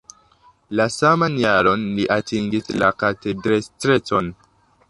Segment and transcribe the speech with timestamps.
[0.79, 4.35] La saman jaron li atingis la katedestrecon.